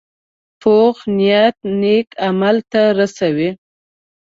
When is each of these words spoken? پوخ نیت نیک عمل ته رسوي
پوخ 0.61 0.97
نیت 1.17 1.57
نیک 1.81 2.07
عمل 2.27 2.57
ته 2.71 2.81
رسوي 2.97 3.49